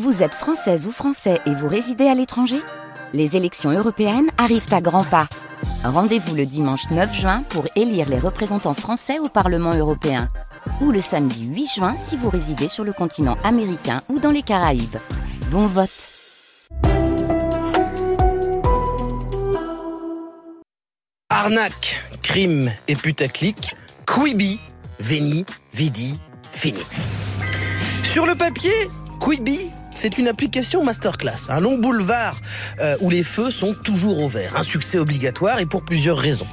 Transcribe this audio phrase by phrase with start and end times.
[0.00, 2.56] Vous êtes française ou français et vous résidez à l'étranger?
[3.12, 5.28] Les élections européennes arrivent à grands pas.
[5.84, 10.30] Rendez-vous le dimanche 9 juin pour élire les représentants français au Parlement européen.
[10.80, 14.40] Ou le samedi 8 juin si vous résidez sur le continent américain ou dans les
[14.40, 14.96] Caraïbes.
[15.50, 15.90] Bon vote
[21.28, 23.74] Arnaque, crime et putaclic,
[24.06, 24.58] Quibi,
[25.00, 26.18] Veni, Vidi,
[26.50, 26.82] Fini.
[28.02, 28.72] Sur le papier,
[29.20, 29.68] Quibi
[30.02, 32.34] c'est une application masterclass, un long boulevard
[32.80, 34.56] euh, où les feux sont toujours au vert.
[34.56, 36.48] Un succès obligatoire et pour plusieurs raisons.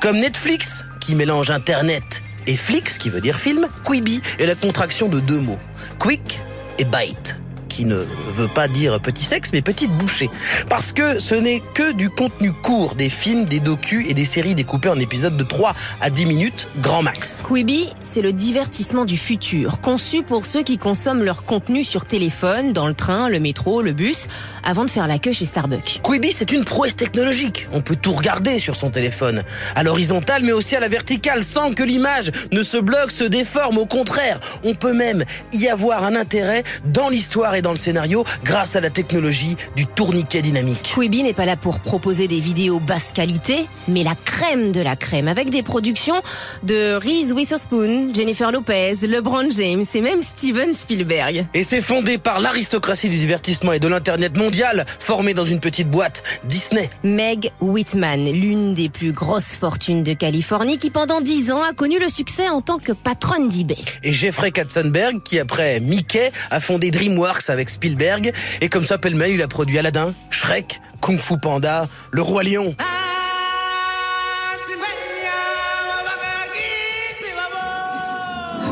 [0.00, 5.10] Comme Netflix, qui mélange Internet et Flix, qui veut dire film, Quibi est la contraction
[5.10, 5.58] de deux mots,
[5.98, 6.40] quick
[6.78, 7.36] et bite
[7.74, 10.30] qui ne veut pas dire petit sexe, mais petite bouchée.
[10.68, 14.54] Parce que ce n'est que du contenu court, des films, des docus et des séries
[14.54, 17.42] découpées en épisodes de 3 à 10 minutes, grand max.
[17.44, 22.72] Quibi, c'est le divertissement du futur, conçu pour ceux qui consomment leur contenu sur téléphone,
[22.72, 24.28] dans le train, le métro, le bus,
[24.62, 26.00] avant de faire la queue chez Starbucks.
[26.04, 27.66] Quibi, c'est une prouesse technologique.
[27.72, 29.42] On peut tout regarder sur son téléphone,
[29.74, 33.78] à l'horizontale mais aussi à la verticale, sans que l'image ne se bloque, se déforme.
[33.78, 38.24] Au contraire, on peut même y avoir un intérêt dans l'histoire et dans le scénario
[38.44, 40.92] grâce à la technologie du tourniquet dynamique.
[40.94, 44.94] Quibi n'est pas là pour proposer des vidéos basse qualité, mais la crème de la
[44.94, 46.22] crème, avec des productions
[46.62, 51.46] de Reese Witherspoon, Jennifer Lopez, LeBron James et même Steven Spielberg.
[51.54, 55.88] Et c'est fondé par l'aristocratie du divertissement et de l'Internet mondial, formé dans une petite
[55.88, 56.90] boîte, Disney.
[57.02, 61.98] Meg Whitman, l'une des plus grosses fortunes de Californie, qui pendant dix ans a connu
[61.98, 63.78] le succès en tant que patronne d'eBay.
[64.02, 68.32] Et Jeffrey Katzenberg, qui après Mickey a fondé DreamWorks avec Spielberg.
[68.60, 72.76] Et comme ça, pêle-mêle, il a produit Aladdin, Shrek, Kung Fu Panda, Le Roi Lion.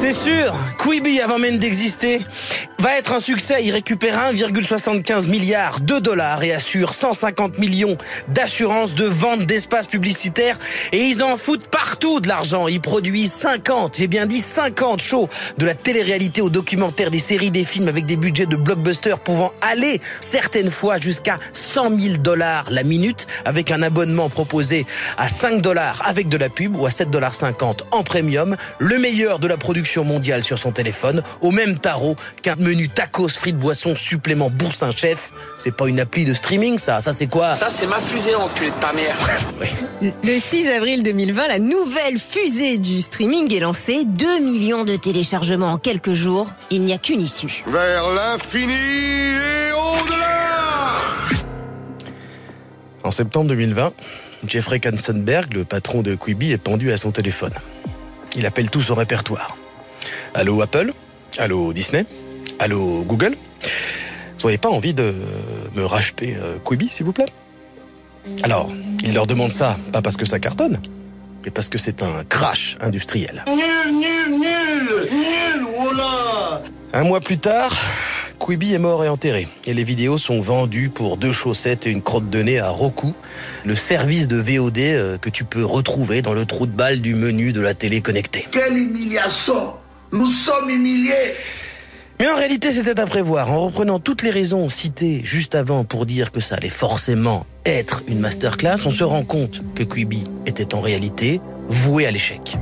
[0.03, 2.23] C'est sûr, Quibi, avant même d'exister,
[2.81, 3.61] va être un succès.
[3.63, 10.59] Il récupère 1,75 milliard de dollars et assure 150 millions d'assurances de vente d'espaces publicitaires.
[10.91, 12.67] Et ils en foutent partout de l'argent.
[12.67, 17.53] Ils produisent 50, j'ai bien dit 50 shows de la télé-réalité au documentaire, des séries,
[17.53, 22.65] des films avec des budgets de blockbusters pouvant aller certaines fois jusqu'à 100 000 dollars
[22.71, 24.85] la minute avec un abonnement proposé
[25.17, 28.57] à 5 dollars avec de la pub ou à 7 dollars 50 en premium.
[28.81, 33.29] Le meilleur de la production mondiale sur son téléphone, au même tarot qu'un menu tacos,
[33.29, 35.33] frites, boissons, supplément, bourse, un chef.
[35.59, 37.01] C'est pas une appli de streaming, ça.
[37.01, 37.55] Ça, c'est quoi?
[37.55, 39.17] Ça, c'est ma fusée, enculé de ta mère.
[40.01, 44.05] Le 6 avril 2020, la nouvelle fusée du streaming est lancée.
[44.05, 46.51] 2 millions de téléchargements en quelques jours.
[46.71, 47.65] Il n'y a qu'une issue.
[47.67, 50.27] Vers l'infini et au-delà
[53.05, 53.93] En septembre 2020,
[54.47, 57.53] Jeffrey Katzenberg, le patron de Quibi, est pendu à son téléphone.
[58.37, 59.57] Il appelle tout son répertoire.
[60.35, 60.93] Allô Apple?
[61.39, 62.05] Allô Disney?
[62.59, 63.37] Allô Google?
[64.39, 65.15] Vous n'avez pas envie de
[65.77, 67.27] me racheter euh, Quibi, s'il vous plaît?
[68.43, 68.73] Alors,
[69.05, 70.81] il leur demande ça, pas parce que ça cartonne,
[71.45, 73.45] mais parce que c'est un crash industriel.
[73.49, 77.77] Nul, nul, nul Nul Voilà Un mois plus tard,
[78.39, 79.49] Quibi est mort et enterré.
[79.67, 83.13] Et les vidéos sont vendues pour deux chaussettes et une crotte de nez à Roku,
[83.65, 87.15] le service de VOD euh, que tu peux retrouver dans le trou de balle du
[87.15, 88.47] menu de la télé connectée.
[88.51, 89.75] Quelle humiliation
[90.13, 91.33] Nous sommes humiliés
[92.21, 93.51] Mais en réalité, c'était à prévoir.
[93.51, 98.03] En reprenant toutes les raisons citées juste avant pour dire que ça allait forcément être
[98.09, 102.59] une masterclass, on se rend compte que Quibi était en réalité voué à l'échec.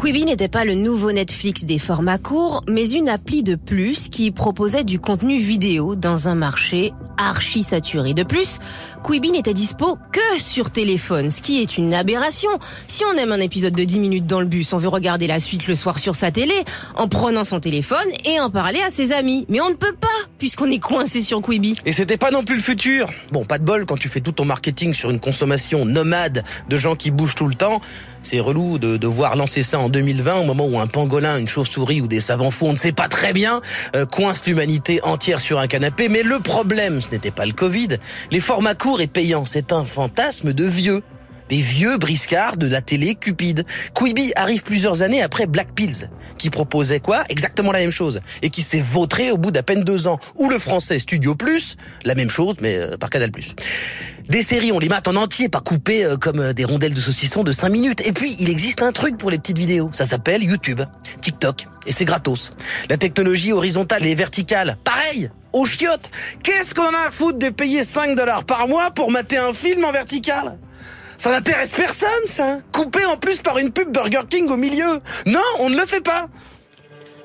[0.00, 4.30] Quibi n'était pas le nouveau Netflix des formats courts, mais une appli de plus qui
[4.30, 8.14] proposait du contenu vidéo dans un marché archi saturé.
[8.14, 8.58] De plus,
[9.04, 12.50] Quibi n'était dispo que sur téléphone, ce qui est une aberration.
[12.86, 15.40] Si on aime un épisode de 10 minutes dans le bus, on veut regarder la
[15.40, 16.54] suite le soir sur sa télé,
[16.96, 19.46] en prenant son téléphone et en parler à ses amis.
[19.48, 21.76] Mais on ne peut pas, puisqu'on est coincé sur Quibi.
[21.84, 23.08] Et c'était pas non plus le futur.
[23.32, 26.76] Bon, pas de bol quand tu fais tout ton marketing sur une consommation nomade de
[26.76, 27.80] gens qui bougent tout le temps.
[28.28, 32.00] C'est relou de devoir lancer ça en 2020 au moment où un pangolin, une chauve-souris
[32.00, 33.60] ou des savants fous, on ne sait pas très bien,
[33.94, 36.08] euh, coince l'humanité entière sur un canapé.
[36.08, 37.98] Mais le problème, ce n'était pas le Covid.
[38.32, 41.02] Les formats courts et payants, c'est un fantasme de vieux.
[41.48, 43.64] Des vieux briscards de la télé cupide.
[43.94, 47.22] Quibi arrive plusieurs années après Black Pills, qui proposait quoi?
[47.28, 50.18] Exactement la même chose, et qui s'est vautré au bout d'à peine deux ans.
[50.36, 53.54] Ou le français Studio Plus, la même chose, mais euh, par Canal Plus.
[54.28, 57.00] Des séries, on les mate en entier, pas coupées euh, comme euh, des rondelles de
[57.00, 58.04] saucisson de 5 minutes.
[58.04, 59.88] Et puis, il existe un truc pour les petites vidéos.
[59.92, 60.80] Ça s'appelle YouTube,
[61.20, 62.52] TikTok, et c'est gratos.
[62.90, 66.10] La technologie horizontale et verticale, pareil aux chiottes.
[66.42, 69.84] Qu'est-ce qu'on a à foutre de payer 5 dollars par mois pour mater un film
[69.84, 70.58] en vertical?
[71.18, 72.58] Ça n'intéresse personne, ça.
[72.72, 75.00] Coupé en plus par une pub Burger King au milieu.
[75.26, 76.26] Non, on ne le fait pas.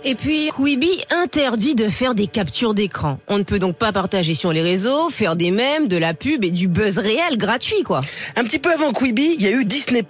[0.04, 3.20] Et puis, Quibi interdit de faire des captures d'écran.
[3.28, 6.44] On ne peut donc pas partager sur les réseaux, faire des mèmes, de la pub
[6.44, 8.00] et du buzz réel gratuit, quoi.
[8.36, 10.04] Un petit peu avant Quibi, il y a eu Disney+,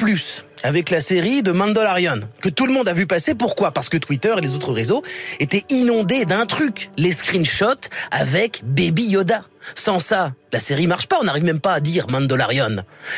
[0.64, 3.36] avec la série de Mandalorian, que tout le monde a vu passer.
[3.36, 3.72] Pourquoi?
[3.72, 5.02] Parce que Twitter et les autres réseaux
[5.42, 9.42] étaient inondés d'un truc, les screenshots avec Baby Yoda.
[9.76, 12.78] Sans ça, la série marche pas, on n'arrive même pas à dire Mandalorian.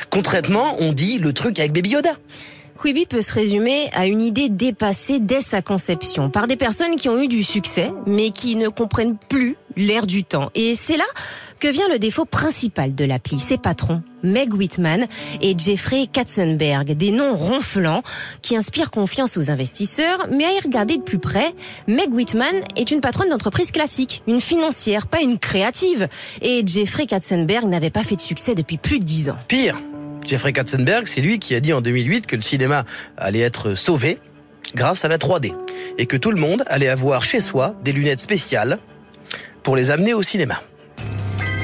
[0.09, 2.13] Concrètement, on dit le truc avec Baby Yoda.
[2.79, 7.09] Quibi peut se résumer à une idée dépassée dès sa conception par des personnes qui
[7.09, 10.51] ont eu du succès mais qui ne comprennent plus l'air du temps.
[10.55, 11.05] Et c'est là
[11.59, 15.07] que vient le défaut principal de l'appli, ses patrons, Meg Whitman
[15.41, 18.03] et Jeffrey Katzenberg, des noms ronflants
[18.41, 21.53] qui inspirent confiance aux investisseurs, mais à y regarder de plus près,
[21.87, 26.09] Meg Whitman est une patronne d'entreprise classique, une financière, pas une créative.
[26.41, 29.37] Et Jeffrey Katzenberg n'avait pas fait de succès depuis plus de dix ans.
[29.47, 29.77] Pire,
[30.25, 32.83] Jeffrey Katzenberg, c'est lui qui a dit en 2008 que le cinéma
[33.17, 34.19] allait être sauvé
[34.75, 35.53] grâce à la 3D
[35.97, 38.79] et que tout le monde allait avoir chez soi des lunettes spéciales
[39.61, 40.61] pour les amener au cinéma.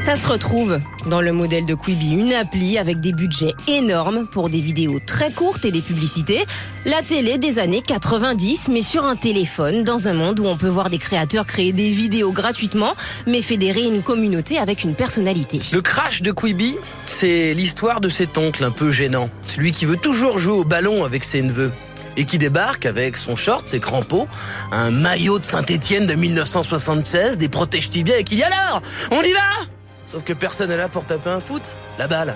[0.09, 4.49] Ça se retrouve dans le modèle de Quibi, une appli avec des budgets énormes pour
[4.49, 6.47] des vidéos très courtes et des publicités.
[6.83, 10.67] La télé des années 90, mais sur un téléphone, dans un monde où on peut
[10.67, 12.95] voir des créateurs créer des vidéos gratuitement,
[13.27, 15.61] mais fédérer une communauté avec une personnalité.
[15.71, 16.75] Le crash de Quibi,
[17.05, 21.05] c'est l'histoire de cet oncle un peu gênant, celui qui veut toujours jouer au ballon
[21.05, 21.71] avec ses neveux
[22.17, 24.27] et qui débarque avec son short, ses crampons,
[24.71, 29.33] un maillot de Saint-Étienne de 1976, des protèges tibias et qui dit alors, on y
[29.33, 29.77] va?
[30.09, 31.71] Sauf que personne n'est là pour taper un foot.
[31.99, 32.35] La balle,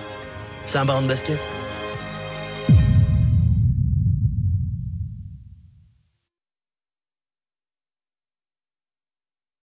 [0.64, 1.40] c'est un ballon de basket.